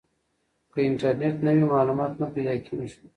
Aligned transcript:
که 0.71 0.79
انټرنیټ 0.87 1.35
نه 1.45 1.51
وي 1.55 1.63
معلومات 1.73 2.11
نه 2.21 2.27
پیدا 2.33 2.55
کیږي. 2.67 2.99